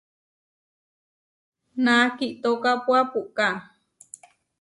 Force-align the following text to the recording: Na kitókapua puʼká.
Na 1.83 1.95
kitókapua 2.17 2.99
puʼká. 3.11 3.47